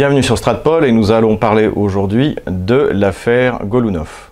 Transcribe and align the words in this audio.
Bienvenue 0.00 0.22
sur 0.22 0.38
Stratpol 0.38 0.86
et 0.86 0.92
nous 0.92 1.10
allons 1.10 1.36
parler 1.36 1.66
aujourd'hui 1.66 2.34
de 2.46 2.88
l'affaire 2.90 3.66
Golunov. 3.66 4.30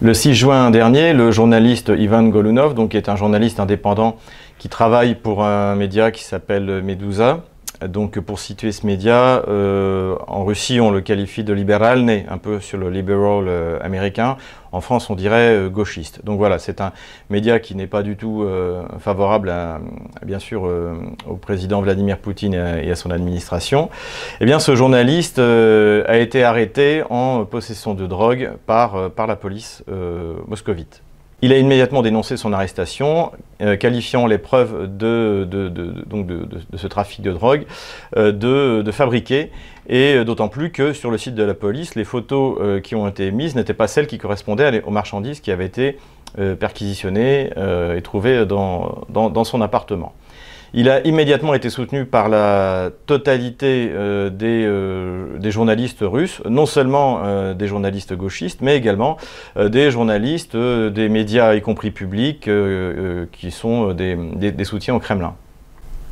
Le 0.00 0.14
6 0.14 0.34
juin 0.34 0.70
dernier, 0.70 1.12
le 1.12 1.30
journaliste 1.30 1.92
Ivan 1.96 2.22
Golunov, 2.24 2.74
donc, 2.74 2.90
qui 2.90 2.96
est 2.96 3.08
un 3.08 3.16
journaliste 3.16 3.60
indépendant 3.60 4.16
qui 4.58 4.68
travaille 4.68 5.14
pour 5.14 5.44
un 5.44 5.74
média 5.74 6.10
qui 6.10 6.24
s'appelle 6.24 6.82
Medusa, 6.82 7.42
donc 7.86 8.18
pour 8.18 8.40
situer 8.40 8.72
ce 8.72 8.84
média, 8.86 9.44
euh, 9.46 10.16
en 10.26 10.44
Russie 10.44 10.80
on 10.80 10.90
le 10.90 11.00
qualifie 11.00 11.44
de 11.44 11.52
libéral, 11.52 12.02
né 12.02 12.26
un 12.28 12.38
peu 12.38 12.58
sur 12.58 12.76
le 12.76 12.90
liberal 12.90 13.44
euh, 13.46 13.78
américain. 13.82 14.36
En 14.72 14.80
France 14.80 15.10
on 15.10 15.14
dirait 15.14 15.54
euh, 15.54 15.68
gauchiste. 15.68 16.24
Donc 16.24 16.38
voilà, 16.38 16.58
c'est 16.58 16.80
un 16.80 16.92
média 17.30 17.60
qui 17.60 17.76
n'est 17.76 17.86
pas 17.86 18.02
du 18.02 18.16
tout 18.16 18.46
favorable, 18.98 19.54
bien 20.24 20.38
sûr, 20.38 20.68
au 21.26 21.36
président 21.36 21.80
Vladimir 21.80 22.18
Poutine 22.18 22.54
et 22.54 22.90
à, 22.90 22.96
son 22.96 23.10
administration. 23.10 23.90
Eh 24.40 24.44
bien, 24.44 24.58
ce 24.58 24.74
journaliste 24.74 25.38
a 25.38 26.18
été 26.18 26.42
arrêté 26.42 27.02
en 27.10 27.44
possession 27.44 27.94
de 27.94 28.06
drogue 28.06 28.52
par, 28.66 29.10
par 29.10 29.26
la 29.26 29.36
police 29.36 29.84
moscovite. 30.46 31.02
Il 31.40 31.52
a 31.52 31.58
immédiatement 31.58 32.02
dénoncé 32.02 32.36
son 32.36 32.52
arrestation, 32.52 33.30
euh, 33.62 33.76
qualifiant 33.76 34.26
les 34.26 34.38
preuves 34.38 34.96
de, 34.96 35.48
ce 36.76 36.86
trafic 36.88 37.22
de 37.22 37.32
drogue 37.32 37.64
euh, 38.16 38.32
de, 38.82 38.90
fabriquer, 38.90 39.52
et 39.88 40.14
euh, 40.14 40.24
d'autant 40.24 40.48
plus 40.48 40.72
que 40.72 40.92
sur 40.92 41.12
le 41.12 41.18
site 41.18 41.36
de 41.36 41.44
la 41.44 41.54
police, 41.54 41.94
les 41.94 42.04
photos 42.04 42.82
qui 42.82 42.96
ont 42.96 43.06
été 43.06 43.30
mises 43.30 43.54
n'étaient 43.54 43.72
pas 43.72 43.86
celles 43.86 44.08
qui 44.08 44.18
correspondaient 44.18 44.82
aux 44.82 44.90
marchandises 44.90 45.38
qui 45.40 45.52
avaient 45.52 45.66
été 45.66 45.98
perquisitionnées 46.58 47.50
et 47.96 48.02
trouvées 48.02 48.44
dans 48.44 49.44
son 49.44 49.60
appartement. 49.60 50.12
Il 50.74 50.90
a 50.90 51.06
immédiatement 51.06 51.54
été 51.54 51.70
soutenu 51.70 52.04
par 52.04 52.28
la 52.28 52.90
totalité 53.06 53.90
euh, 53.90 54.30
euh, 54.42 55.38
des, 55.38 55.50
journalistes 55.50 56.02
russes, 56.02 56.42
non 56.48 56.66
seulement 56.66 57.20
euh, 57.24 57.54
des 57.54 57.66
journalistes 57.66 58.14
gauchistes, 58.14 58.60
mais 58.60 58.76
également 58.76 59.16
des 59.58 59.90
journalistes 59.90 60.56
des 60.56 61.08
médias, 61.08 61.54
y 61.54 61.60
compris 61.60 61.90
publics, 61.90 62.48
qui 63.32 63.50
sont 63.50 63.92
des 63.92 64.64
soutiens 64.64 64.94
au 64.94 65.00
Kremlin. 65.00 65.34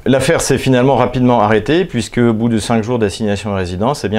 L'affaire 0.07 0.41
s'est 0.41 0.59
finalement 0.59 0.95
rapidement 0.95 1.41
arrêtée 1.41 1.85
puisque 1.85 2.19
au 2.19 2.33
bout 2.33 2.49
de 2.49 2.59
cinq 2.59 2.85
jours 2.85 3.01
d'assignation 3.01 3.53
à 3.53 3.57
résidence, 3.57 4.05
eh 4.05 4.11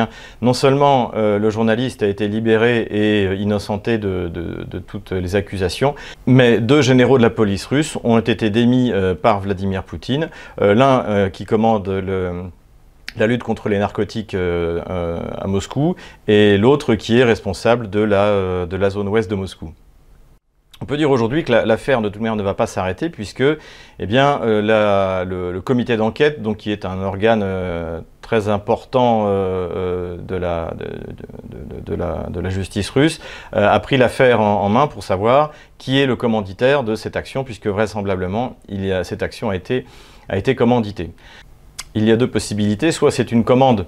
non 0.42 0.52
seulement 0.52 1.12
euh, 1.16 1.40
le 1.40 1.50
journaliste 1.50 2.04
a 2.04 2.08
été 2.08 2.28
libéré 2.28 2.88
et 2.92 3.26
euh, 3.26 3.36
innocenté 3.36 3.98
de, 3.98 4.30
toutes 4.86 5.14
les 5.14 5.38
accusations, 5.38 5.96
mais 6.26 6.60
deux 6.60 6.82
généraux 6.82 7.18
de 7.18 7.24
la 7.24 7.30
police 7.30 7.66
russe 7.66 7.98
ont 8.04 8.20
été 8.20 8.50
démis 8.50 8.92
euh, 8.92 9.16
par 9.16 9.40
Vladimir 9.40 9.84
Poutine. 9.84 10.30
L'un 10.60 11.30
qui 11.30 11.46
commande 11.46 11.88
la 13.18 13.28
lutte 13.28 13.44
contre 13.44 13.70
les 13.70 13.80
narcotiques 13.80 14.36
à 14.36 15.48
Moscou 15.48 15.96
et 16.28 16.58
l'autre 16.58 16.96
qui 16.96 17.20
est 17.20 17.24
responsable 17.24 17.90
de 17.90 18.00
la 18.02 18.90
zone 18.90 19.08
ouest 19.08 19.30
de 19.30 19.36
Moscou. 19.36 19.72
On 20.82 20.86
peut 20.86 20.98
dire 20.98 21.10
aujourd'hui 21.10 21.44
que 21.44 21.52
l'affaire 21.52 22.02
de 22.02 22.10
toute 22.10 22.22
manière 22.22 22.36
ne 22.36 22.44
va 22.44 22.54
pas 22.54 22.68
s'arrêter 22.68 23.10
puisque 23.10 23.42
eh 23.42 23.58
euh, 24.00 25.26
le, 25.26 25.62
comité 25.62 25.98
d'enquête, 25.98 26.40
qui 26.58 26.72
est 26.72 26.86
un 26.86 27.02
organe 27.02 27.42
euh, 27.44 28.00
très 28.22 28.48
important 28.48 29.26
euh, 29.28 30.18
de, 30.18 30.36
la, 30.36 30.74
justice 32.50 32.90
russe, 32.92 33.20
a 33.54 33.80
pris 33.80 33.98
l'affaire 33.98 34.40
en, 34.40 34.70
main 34.70 34.88
pour 34.88 35.04
savoir 35.04 35.52
qui 35.78 36.00
est 36.00 36.06
le 36.06 36.16
commanditaire 36.16 36.84
de 36.84 36.96
cette 36.96 37.16
action 37.16 37.44
puisque 37.44 37.68
vraisemblablement 37.68 38.58
cette 39.04 39.24
action 39.24 39.50
a 39.50 39.56
été 39.56 40.56
commanditée. 40.56 41.12
Il 41.96 42.06
y 42.06 42.12
a 42.12 42.16
deux 42.16 42.30
possibilités, 42.30 42.92
soit 42.92 43.10
c'est 43.10 43.32
une 43.32 43.44
commande 43.44 43.88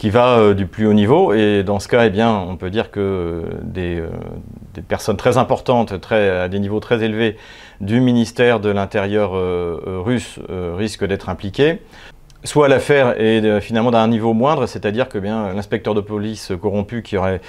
qui 0.00 0.08
va 0.08 0.38
euh, 0.38 0.54
du 0.54 0.66
plus 0.66 0.86
haut 0.86 0.94
niveau. 0.94 1.34
Et 1.34 1.62
dans 1.62 1.78
ce 1.78 1.86
cas, 1.86 2.06
eh 2.06 2.10
bien, 2.10 2.34
on 2.34 2.56
peut 2.56 2.70
dire 2.70 2.90
que 2.90 3.00
euh, 3.00 3.42
euh, 3.76 4.08
des, 4.74 4.80
personnes 4.80 5.18
très 5.18 5.36
importantes, 5.36 5.92
à 6.10 6.48
des 6.48 6.58
niveaux 6.58 6.80
très 6.80 7.04
élevés 7.04 7.36
du 7.82 8.00
ministère 8.00 8.60
de 8.60 8.70
l'Intérieur 8.70 9.32
russe 10.04 10.38
risquent 10.48 11.04
d'être 11.04 11.28
impliquées. 11.28 11.82
Soit 12.44 12.68
l'affaire 12.68 13.20
est 13.20 13.60
finalement 13.60 13.90
d'un 13.90 14.08
niveau 14.08 14.32
moindre, 14.32 14.66
c'est-à-dire 14.66 15.08
que 15.08 15.18
bien 15.18 15.52
l'inspecteur 15.52 15.94
de 15.94 16.00
police 16.00 16.52
corrompu 16.60 17.02
qui 17.02 17.18
aurait 17.18 17.40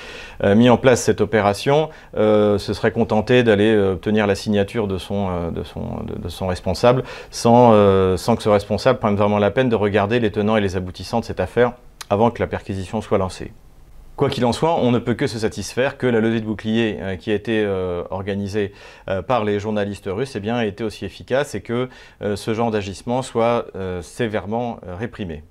mis 0.44 0.70
en 0.70 0.78
place 0.78 1.02
cette 1.02 1.22
opération 1.22 1.90
se 2.14 2.58
serait 2.58 2.92
contenté 2.92 3.44
d'aller 3.44 3.78
obtenir 3.78 4.28
la 4.28 4.36
signature 4.36 4.88
de 4.88 4.98
son, 4.98 5.30
responsable 6.42 7.04
sans 7.30 7.72
que 7.72 8.44
ce 8.44 8.50
responsable 8.50 9.00
prenne 9.00 9.16
vraiment 9.16 9.40
la 9.40 9.52
peine 9.52 9.70
de 9.70 9.76
regarder 9.76 10.20
les 10.20 10.32
tenants 10.32 10.58
et 10.58 10.62
les 10.62 10.76
aboutissants 10.76 11.20
de 11.22 11.26
cette 11.26 11.40
affaire 11.40 11.74
avant 12.12 12.30
que 12.30 12.40
la 12.40 12.48
perquisition 12.48 13.00
soit 13.00 13.18
lancée. 13.18 13.54
Quoi 14.18 14.30
qu'il 14.30 14.44
en 14.44 14.52
soit, 14.52 14.76
on 14.76 14.92
ne 14.92 15.00
peut 15.00 15.14
que 15.14 15.28
se 15.28 15.40
satisfaire 15.40 15.98
que 15.98 16.06
la 16.06 16.20
levée 16.20 16.42
de 16.42 16.46
bouclier 16.46 16.98
euh, 17.00 17.16
qui 17.16 17.32
a 17.32 17.34
été 17.34 17.64
euh, 17.64 18.04
organisée 18.12 18.74
euh, 19.08 19.22
par 19.22 19.46
les 19.46 19.60
journalistes 19.60 20.10
russes 20.12 20.36
eh 20.36 20.42
bien, 20.42 20.58
a 20.58 20.66
été 20.66 20.84
aussi 20.84 21.06
efficace 21.06 21.56
et 21.56 21.62
que 21.62 21.88
ce 22.22 22.54
genre 22.54 22.70
d'agissement 22.70 23.22
soit 23.22 23.68
sévèrement 24.02 24.80
réprimé. 24.84 25.44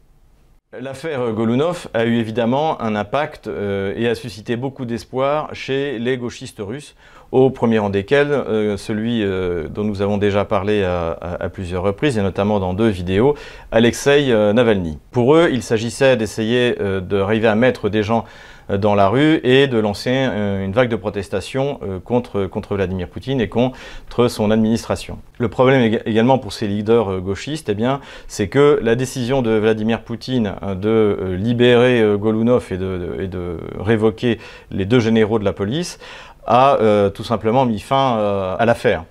L'affaire 0.78 1.32
Golunov 1.32 1.88
a 1.94 2.04
eu 2.04 2.18
évidemment 2.18 2.80
un 2.80 2.94
impact 2.94 3.48
et 3.48 4.06
a 4.06 4.14
suscité 4.14 4.54
beaucoup 4.54 4.84
d'espoir 4.84 5.52
chez 5.52 5.98
les 5.98 6.16
gauchistes 6.16 6.60
russes, 6.60 6.94
au 7.32 7.50
premier 7.50 7.80
rang 7.80 7.90
desquels 7.90 8.44
celui 8.76 9.24
dont 9.68 9.82
nous 9.82 10.00
avons 10.00 10.16
déjà 10.16 10.44
parlé 10.44 10.84
à, 10.84 11.48
plusieurs 11.52 11.82
reprises, 11.82 12.18
et 12.18 12.22
notamment 12.22 12.60
dans 12.60 12.72
deux 12.72 12.86
vidéos, 12.86 13.34
Alexei 13.72 14.28
Navalny. 14.52 14.98
Pour 15.10 15.34
eux, 15.34 15.48
il 15.50 15.64
s'agissait 15.64 16.16
d'essayer 16.16 16.76
d'arriver 17.02 17.48
à 17.48 17.56
mettre 17.56 17.88
des 17.88 18.04
gens 18.04 18.24
euh, 18.24 18.59
dans 18.78 18.94
la 18.94 19.08
rue 19.08 19.40
et 19.44 19.66
de 19.66 19.78
lancer 19.78 20.10
une 20.10 20.72
vague 20.72 20.88
de 20.88 20.96
protestation 20.96 21.80
euh, 21.82 21.98
contre, 21.98 22.74
Vladimir 22.74 23.08
Poutine 23.08 23.40
et 23.40 23.48
contre 23.48 24.28
son 24.28 24.50
administration. 24.50 25.18
Le 25.38 25.48
problème 25.48 26.00
également 26.06 26.38
pour 26.38 26.52
ces 26.52 26.66
leaders 26.68 27.10
euh, 27.10 27.20
gauchistes, 27.20 27.68
eh 27.68 27.86
c'est 28.28 28.48
que 28.48 28.78
la 28.82 28.94
décision 28.94 29.42
de 29.42 29.50
Vladimir 29.50 30.02
Poutine 30.02 30.54
de 30.76 31.36
libérer 31.38 32.04
Golunov 32.18 32.66
et 32.70 32.76
de 32.76 33.58
révoquer 33.78 34.38
les 34.70 34.84
deux 34.84 35.00
généraux 35.00 35.38
de 35.38 35.44
la 35.44 35.52
police 35.52 35.98
a 36.46 36.78
tout 37.14 37.24
simplement 37.24 37.64
mis 37.64 37.80
fin 37.80 38.56
à 38.58 38.64
l'affaire. 38.66 39.04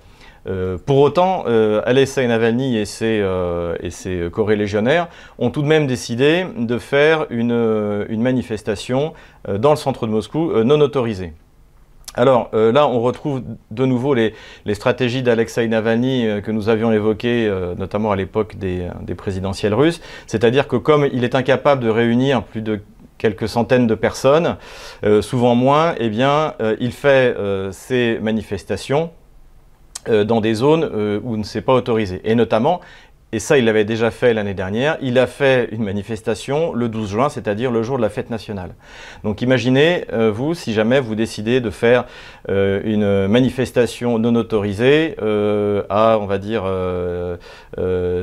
Euh, 0.48 0.78
pour 0.84 0.98
autant, 0.98 1.44
euh, 1.48 1.82
Alexei 1.86 2.26
Navalny 2.28 2.78
et 2.78 2.86
ses, 2.86 3.20
euh, 3.22 3.76
et 3.82 3.90
ses 3.90 4.30
co-légionnaires 4.32 5.08
ont 5.38 5.50
tout 5.50 5.62
de 5.62 5.68
même 5.68 5.88
décidé 5.88 6.46
de 6.58 6.78
faire 6.78 7.26
une, 7.30 8.06
une 8.10 8.22
manifestation 8.22 9.14
dans 9.48 9.72
le 9.72 9.76
centre 9.76 10.06
de 10.08 10.12
Moscou 10.12 10.52
non 10.64 10.80
autorisée. 10.82 11.34
Alors 12.16 12.50
là, 12.54 12.88
on 12.88 13.00
retrouve 13.02 13.44
de 13.72 13.86
nouveau 13.86 14.14
les, 14.14 14.34
stratégies 14.74 15.24
d'Alexei 15.24 15.68
Navalny 15.68 16.28
que 16.44 16.52
nous 16.52 16.68
avions 16.68 16.92
évoquées, 16.92 17.52
notamment 17.78 18.12
à 18.12 18.16
l'époque 18.16 18.58
des, 18.58 18.90
présidentielles 19.16 19.74
russes. 19.74 20.02
C'est-à-dire 20.28 20.68
que 20.68 20.76
comme 20.76 21.08
il 21.12 21.24
est 21.24 21.36
incapable 21.36 21.84
de 21.84 21.90
réunir 21.90 22.44
plus 22.44 22.62
de 22.62 22.82
quelques 23.18 23.48
centaines 23.48 23.88
de 23.88 23.96
personnes, 23.96 24.58
souvent 25.22 25.56
moins, 25.56 25.96
eh 26.00 26.10
bien, 26.10 26.56
il 26.80 26.92
fait 26.92 27.36
ces 27.72 28.20
manifestations 28.22 29.12
euh, 29.19 29.19
dans 30.08 30.42
des 30.42 30.54
zones 30.54 30.84
euh, 30.84 31.20
où 31.24 31.38
ne 31.38 31.44
s'est 31.44 31.62
pas 31.62 31.74
autorisé. 31.74 32.22
Et 32.24 32.36
notamment, 32.36 32.82
et 33.32 33.38
ça 33.38 33.60
il 33.60 33.66
l'avait 33.66 33.86
déjà 33.86 34.10
fait 34.10 34.34
l'année 34.34 34.56
dernière, 34.56 34.98
il 35.02 35.20
a 35.20 35.28
fait 35.28 35.70
une 35.72 35.84
manifestation 35.84 36.74
le 36.74 36.90
12 36.90 37.10
juin, 37.10 37.30
c'est-à-dire 37.30 37.70
le 37.70 37.84
jour 37.84 37.98
de 37.98 38.02
la 38.02 38.10
fête 38.10 38.32
nationale. 38.32 38.72
Donc 39.24 39.44
imaginez, 39.44 40.06
euh, 40.14 40.32
vous, 40.32 40.56
si 40.56 40.74
jamais 40.74 41.00
vous 41.00 41.14
décidez 41.14 41.62
de 41.62 41.70
faire 41.70 42.06
une 42.48 43.28
manifestation 43.28 44.18
non 44.18 44.34
autorisée 44.34 45.16
à, 45.20 46.18
on 46.20 46.26
va 46.26 46.38
dire, 46.40 46.64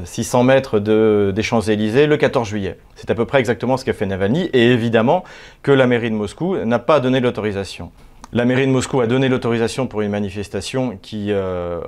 600 0.05 0.43
mètres 0.43 0.81
des 0.81 1.43
Champs-Élysées 1.43 2.07
le 2.07 2.17
14 2.17 2.49
juillet. 2.49 2.79
C'est 2.97 3.11
à 3.11 3.15
peu 3.15 3.27
près 3.27 3.39
exactement 3.39 3.77
ce 3.77 3.85
qu'a 3.85 3.93
fait 3.93 4.07
Navalny, 4.07 4.51
et 4.53 4.73
évidemment 4.73 5.23
que 5.63 5.71
la 5.71 5.87
mairie 5.87 6.11
de 6.11 6.17
Moscou 6.17 6.57
n'a 6.57 6.81
pas 6.81 6.99
donné 6.99 7.21
l'autorisation. 7.21 7.93
La 8.33 8.45
mairie 8.45 8.67
de 8.67 8.73
Moscou 8.73 9.01
a 9.01 9.07
donné 9.07 9.29
l'autorisation 9.29 9.87
pour 9.87 10.01
une 10.01 10.11
manifestation 10.11 10.99
qui, 11.01 11.29
euh, 11.31 11.81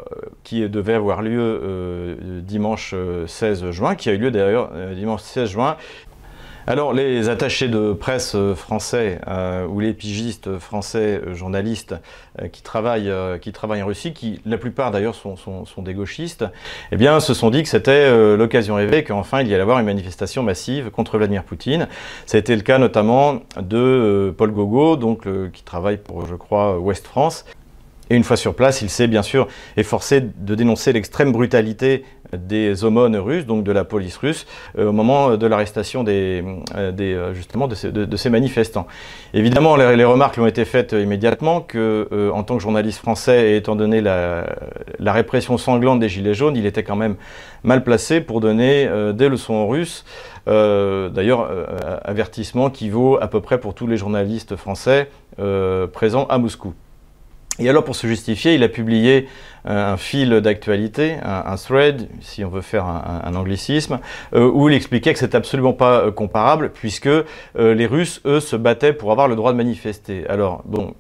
devait 0.53 0.95
avoir 0.95 1.21
lieu 1.21 1.41
euh, 1.41 2.41
dimanche 2.43 2.95
16 3.27 3.65
euh, 3.65 3.73
juin, 3.73 3.97
qui 3.97 4.09
a 4.09 4.13
eu 4.13 4.19
lieu 4.19 4.31
d'ailleurs 4.31 4.71
dimanche 4.95 5.23
16 5.23 5.51
juin. 5.51 5.77
Alors 6.71 6.93
les 6.93 7.31
attachés 7.31 7.69
de 7.69 7.95
presse 7.95 8.37
français 8.55 9.23
euh, 9.27 9.67
ou 9.67 9.81
les 9.81 9.95
pigistes 9.95 10.59
français 10.59 11.19
euh, 11.27 11.33
journalistes 11.33 11.95
euh, 12.43 12.49
qui, 12.49 12.61
travaillent, 12.61 13.11
qui 13.41 13.53
travaillent 13.53 13.83
en 13.83 13.87
Russie, 13.87 14.13
qui 14.13 14.43
la 14.45 14.59
plupart 14.59 14.91
d'ailleurs 14.91 15.15
sont, 15.15 15.37
sont, 15.37 15.83
des 15.83 15.95
gauchistes, 15.95 16.45
eh 16.93 16.99
bien 16.99 17.21
se 17.21 17.33
sont 17.33 17.49
dit 17.49 17.63
que 17.63 17.71
c'était 17.71 18.37
l'occasion 18.37 18.75
rêvée 18.75 19.03
qu'enfin 19.03 19.41
il 19.41 19.49
y 19.49 19.55
allait 19.55 19.63
avoir 19.63 19.79
une 19.79 19.87
manifestation 19.87 20.43
massive 20.43 20.91
contre 20.91 21.17
Vladimir 21.17 21.43
Poutine. 21.43 21.89
Ça 22.27 22.37
a 22.37 22.41
été 22.41 22.55
le 22.55 22.61
cas 22.61 22.77
notamment 22.77 23.41
de 23.59 24.35
Paul 24.37 24.51
Gogo, 24.51 24.97
donc, 24.97 25.27
qui 25.53 25.63
travaille 25.63 25.97
pour 25.97 26.27
je 26.27 26.35
crois 26.35 26.79
Ouest 26.79 27.07
France, 27.07 27.47
et 28.11 28.17
une 28.17 28.25
fois 28.25 28.37
sur 28.37 28.55
place, 28.55 28.83
il 28.83 28.91
s'est 28.91 29.07
bien 29.07 29.23
sûr 29.23 29.49
efforcé 29.77 30.21
de 30.21 30.55
dénoncer 30.55 30.93
l'extrême 30.93 31.33
brutalité 31.33 32.05
des 32.33 32.85
aumônes 32.85 33.17
russes, 33.17 33.47
donc 33.47 33.65
de 33.65 33.73
la 33.73 33.85
police 33.85 34.17
russe, 34.17 34.47
euh, 34.79 34.89
au 34.89 34.93
moment 34.93 35.37
de 35.37 35.47
l'arrestation 35.47 36.05
des, 36.05 36.45
euh, 36.77 36.93
euh, 37.01 38.07
de 38.07 38.17
ces, 38.17 38.31
manifestants. 38.31 38.87
Évidemment, 39.33 39.77
les, 39.77 40.05
remarques 40.05 40.39
ont 40.39 40.47
été 40.47 40.65
faites 40.65 40.93
immédiatement 40.93 41.61
que, 41.61 42.31
en 42.33 42.43
tant 42.43 42.57
que 42.57 42.63
journaliste 42.63 42.99
français, 42.99 43.53
et 43.53 43.57
étant 43.57 43.77
donné 43.77 44.01
la, 44.01 44.45
répression 45.01 45.57
sanglante 45.59 46.01
des 46.01 46.09
Gilets 46.09 46.35
jaunes, 46.35 46.57
il 46.57 46.67
était 46.67 46.83
quand 46.83 46.97
même 46.97 47.17
mal 47.63 47.83
placé 47.83 48.21
pour 48.21 48.41
donner 48.41 48.89
des 49.15 49.29
leçons 49.29 49.55
en 49.55 49.69
russe. 49.69 50.05
D'ailleurs, 50.47 51.49
avertissement 52.05 52.71
qui 52.71 52.91
vaut 52.91 53.19
à 53.21 53.29
peu 53.29 53.41
près 53.41 53.59
pour 53.59 53.75
tous 53.75 53.87
les 53.87 53.97
journalistes 53.97 54.57
français 54.57 55.11
présents 55.93 56.27
à 56.27 56.39
Moscou. 56.39 56.75
Et 57.61 57.69
alors, 57.69 57.83
pour 57.83 57.97
se 57.97 58.07
justifier, 58.07 58.55
il 58.55 58.63
a 58.63 58.69
publié 58.69 59.29
un 59.65 59.97
fil 59.97 60.31
d'actualité, 60.41 61.17
un, 61.23 61.57
thread, 61.57 62.09
si 62.21 62.45
on 62.45 62.49
veut 62.49 62.63
faire 62.63 62.87
un, 62.87 63.35
anglicisme, 63.35 63.99
euh, 64.35 64.49
où 64.49 64.69
il 64.69 64.75
expliquait 64.75 65.13
que 65.13 65.19
c'est 65.19 65.35
absolument 65.35 65.73
pas 65.73 66.01
euh, 66.01 66.11
comparable, 66.13 66.71
puisque 66.73 67.07
euh, 67.07 67.25
les 67.57 67.87
Russes, 67.87 68.21
eux, 68.25 68.41
se 68.41 68.57
battaient 68.57 68.93
pour 68.93 69.11
avoir 69.11 69.29
le 69.29 69.37
droit 69.37 69.53
de 69.53 69.57
manifester. 69.57 70.25
Alors, 70.29 70.63
bon, 70.65 70.95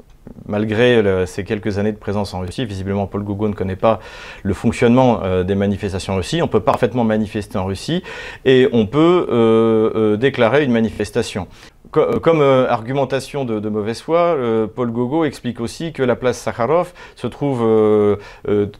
malgré 0.46 1.02
ces 1.26 1.44
quelques 1.44 1.78
années 1.78 1.92
de 1.92 1.96
présence 1.96 2.34
en 2.34 2.40
Russie, 2.40 2.66
visiblement 2.66 3.06
Paul 3.06 3.22
Gougo 3.22 3.48
ne 3.48 3.54
connaît 3.54 3.76
pas 3.76 4.00
le 4.42 4.52
fonctionnement 4.52 5.22
des 5.42 5.54
manifestations 5.54 6.12
en 6.12 6.16
Russie. 6.16 6.42
On 6.42 6.48
peut 6.48 6.60
parfaitement 6.60 7.04
manifester 7.04 7.56
en 7.56 7.64
Russie 7.64 8.02
et 8.44 8.68
on 8.72 8.84
peut 8.84 10.16
déclarer 10.20 10.64
une 10.64 10.72
manifestation. 10.72 11.48
Euh, 11.96 12.18
comme 12.20 12.40
euh, 12.42 12.68
argumentation 12.68 13.44
de, 13.44 13.68
mauvaise 13.68 14.00
foi, 14.00 14.18
euh, 14.18 14.66
Paul 14.66 14.90
Gogo 14.90 15.24
explique 15.24 15.60
aussi 15.60 15.92
que 15.92 16.02
la 16.02 16.16
place 16.16 16.38
Sakharov 16.38 16.92
se 17.16 17.26
trouve 17.26 17.66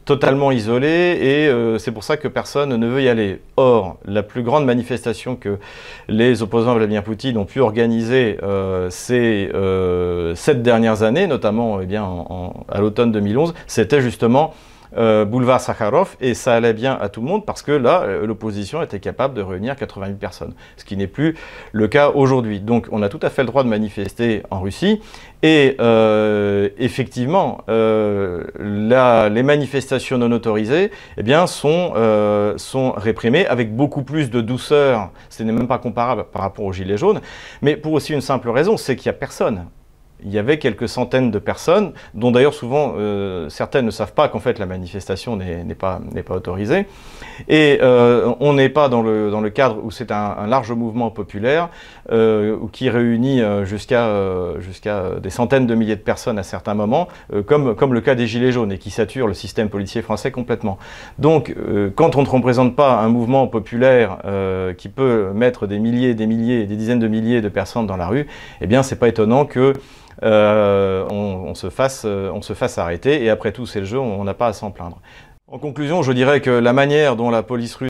totalement 0.05 0.51
isolée 0.51 1.17
et 1.21 1.79
c'est 1.79 1.91
pour 1.91 2.03
ça 2.03 2.17
que 2.17 2.27
personne 2.27 2.75
ne 2.75 2.87
veut 2.87 3.01
y 3.01 3.09
aller. 3.09 3.41
Or, 3.57 3.97
la 4.05 4.23
plus 4.23 4.43
grande 4.43 4.65
manifestation 4.65 5.35
que 5.35 5.57
les 6.07 6.41
opposants 6.41 6.71
à 6.71 6.75
Vladimir 6.75 7.03
Poutine 7.03 7.37
ont 7.37 7.45
pu 7.45 7.59
organiser 7.59 8.37
ces 8.89 9.49
sept 10.35 10.61
dernières 10.61 11.03
années, 11.03 11.27
notamment 11.27 11.81
eh 11.81 11.85
bien, 11.85 12.07
à 12.69 12.79
l'automne 12.79 13.11
2011, 13.11 13.53
c'était 13.67 14.01
justement 14.01 14.53
euh, 14.97 15.23
boulevard 15.25 15.61
Sakharov, 15.61 16.15
et 16.19 16.33
ça 16.33 16.55
allait 16.55 16.73
bien 16.73 16.97
à 16.99 17.09
tout 17.09 17.21
le 17.21 17.27
monde 17.27 17.45
parce 17.45 17.61
que 17.61 17.71
là, 17.71 18.01
euh, 18.01 18.25
l'opposition 18.25 18.81
était 18.81 18.99
capable 18.99 19.35
de 19.35 19.41
réunir 19.41 19.75
80 19.75 20.07
000 20.07 20.17
personnes, 20.17 20.53
ce 20.77 20.85
qui 20.85 20.97
n'est 20.97 21.07
plus 21.07 21.35
le 21.71 21.87
cas 21.87 22.09
aujourd'hui. 22.09 22.59
Donc 22.59 22.87
on 22.91 23.03
a 23.03 23.09
tout 23.09 23.19
à 23.21 23.29
fait 23.29 23.43
le 23.43 23.47
droit 23.47 23.63
de 23.63 23.69
manifester 23.69 24.43
en 24.49 24.61
Russie, 24.61 24.99
et 25.43 25.75
euh, 25.79 26.69
effectivement, 26.77 27.59
les 27.67 29.43
manifestations 29.43 30.17
non 30.17 30.31
autorisées 30.31 30.91
eh 31.17 31.23
bien, 31.23 31.47
sont, 31.47 31.93
sont 32.57 32.91
réprimées 32.91 33.45
avec 33.45 33.75
beaucoup 33.75 34.03
plus 34.03 34.29
de 34.29 34.41
douceur, 34.41 35.11
ce 35.29 35.43
n'est 35.43 35.53
même 35.53 35.67
pas 35.67 35.77
comparable 35.77 36.25
par 36.31 36.41
rapport 36.41 36.65
aux 36.65 36.73
Gilets 36.73 36.97
jaunes, 36.97 37.21
mais 37.61 37.77
pour 37.77 37.93
aussi 37.93 38.13
une 38.13 38.21
simple 38.21 38.49
raison, 38.49 38.75
c'est 38.75 38.95
qu'il 38.95 39.09
n'y 39.09 39.15
a 39.15 39.19
personne 39.19 39.65
il 40.23 40.31
y 40.31 40.39
avait 40.39 40.59
quelques 40.59 40.89
centaines 40.89 41.31
de 41.31 41.39
personnes, 41.39 41.93
dont 42.13 42.31
d'ailleurs 42.31 42.53
souvent 42.53 42.93
euh, 42.97 43.49
certaines 43.49 43.85
ne 43.85 43.91
savent 43.91 44.13
pas 44.13 44.27
qu'en 44.27 44.39
fait 44.39 44.59
la 44.59 44.65
manifestation 44.65 45.35
n'est 45.35 45.75
pas, 45.75 46.01
pas 46.25 46.35
autorisée. 46.35 46.87
Et 47.47 47.79
euh, 47.81 48.33
on 48.39 48.53
n'est 48.53 48.69
pas 48.69 48.89
dans 48.89 49.01
le, 49.01 49.31
dans 49.31 49.41
le 49.41 49.49
cadre 49.49 49.79
où 49.83 49.91
c'est 49.91 50.11
un, 50.11 50.47
large 50.47 50.71
mouvement 50.71 51.09
populaire 51.09 51.69
euh, 52.11 52.57
qui 52.71 52.89
réunit 52.89 53.41
jusqu'à 53.63 54.09
jusqu'à 54.59 55.19
des 55.21 55.29
centaines 55.29 55.67
de 55.67 55.75
milliers 55.75 55.95
de 55.95 56.01
personnes 56.01 56.39
à 56.39 56.43
certains 56.43 56.73
moments, 56.73 57.07
comme, 57.45 57.75
comme 57.75 57.93
le 57.93 58.01
cas 58.01 58.15
des 58.15 58.27
Gilets 58.27 58.51
jaunes, 58.51 58.71
et 58.71 58.77
qui 58.77 58.89
sature 58.89 59.27
le 59.27 59.33
système 59.33 59.69
policier 59.69 60.01
français 60.01 60.31
complètement. 60.31 60.77
Donc 61.17 61.55
quand 61.95 62.15
on 62.15 62.23
ne 62.23 62.27
représente 62.27 62.75
pas 62.75 62.99
un 62.99 63.09
mouvement 63.09 63.47
populaire 63.47 64.17
qui 64.77 64.89
peut 64.89 65.31
mettre 65.33 65.67
des 65.67 65.79
milliers, 65.79 66.13
des 66.13 66.27
milliers, 66.27 66.65
des 66.65 66.75
dizaines 66.75 66.99
de 66.99 67.07
milliers 67.07 67.41
de 67.41 67.49
personnes 67.49 67.87
dans 67.87 67.97
la 67.97 68.07
rue, 68.07 68.27
eh 68.61 68.67
bien 68.67 68.83
c'est 68.83 68.97
pas 68.97 69.07
étonnant 69.07 69.45
que 69.45 69.73
euh, 70.23 71.05
on, 71.09 71.55
se 71.55 71.69
fasse, 71.69 72.03
euh, 72.05 72.31
on 72.33 72.41
se 72.41 72.53
fasse 72.53 72.77
arrêter. 72.77 73.23
Et 73.23 73.29
après 73.29 73.51
tout, 73.51 73.65
c'est 73.65 73.79
le 73.79 73.85
jeu, 73.85 73.99
on 73.99 74.23
n'a 74.23 74.33
pas 74.33 74.47
à 74.47 74.53
s'en 74.53 74.71
plaindre. 74.71 74.99
En 75.51 75.57
conclusion, 75.57 76.01
je 76.03 76.11
dirais 76.11 76.41
que 76.41 76.51
la 76.51 76.73
manière 76.73 77.15
dont 77.15 77.29
la 77.29 77.43
police 77.43 77.75
russe 77.75 77.89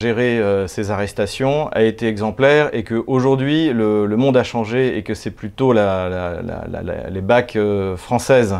géré 0.00 0.38
euh, 0.38 0.68
ces 0.68 0.92
arrestations 0.92 1.68
a 1.68 1.82
été 1.82 2.06
exemplaire 2.06 2.70
et 2.72 2.84
qu'aujourd'hui 2.84 3.72
le, 3.72 4.06
le, 4.06 4.16
monde 4.16 4.36
a 4.36 4.44
changé 4.44 4.96
et 4.96 5.02
que 5.02 5.12
c'est 5.14 5.32
plutôt 5.32 5.72
les 5.72 7.20
bacs 7.20 7.58
françaises 7.96 8.56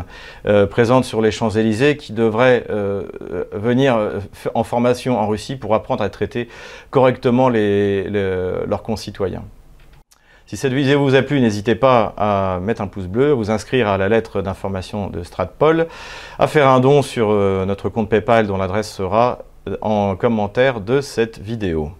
présentes 0.69 1.05
sur 1.05 1.21
les 1.21 1.31
Champs-Élysées 1.31 1.95
qui 1.95 2.11
devraient 2.11 2.65
venir 3.53 3.97
en 4.53 4.63
formation 4.65 5.17
en 5.17 5.27
Russie 5.27 5.55
pour 5.55 5.75
apprendre 5.75 6.03
à 6.03 6.09
traiter 6.09 6.49
correctement 6.89 7.47
leurs 7.47 8.83
concitoyens. 8.83 9.43
Si 10.49 10.57
cette 10.57 10.73
vidéo 10.73 11.03
vous 11.03 11.13
a 11.13 11.21
plu, 11.21 11.41
n'hésitez 11.41 11.75
pas 11.75 12.15
à 12.17 12.59
mettre 12.59 12.81
un 12.81 12.87
pouce 12.87 13.05
bleu, 13.05 13.33
à 13.33 13.33
vous 13.35 13.51
inscrire 13.51 13.87
à 13.87 13.99
la 13.99 14.09
lettre 14.09 14.41
d'information 14.41 15.07
de 15.07 15.21
Stratpol, 15.21 15.85
à 16.39 16.47
faire 16.47 16.67
un 16.69 16.79
don 16.79 17.03
sur 17.03 17.29
euh, 17.29 17.67
notre 17.67 17.87
compte 17.89 18.09
PayPal 18.09 18.47
dont 18.47 18.57
l'adresse 18.57 18.91
sera 18.91 19.43
euh, 19.67 19.77
en 19.81 20.15
commentaire 20.15 20.81
de 20.81 21.01
cette 21.01 21.37
vidéo. 21.37 21.91